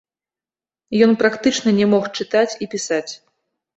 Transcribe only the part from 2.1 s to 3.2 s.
чытаць і пісаць.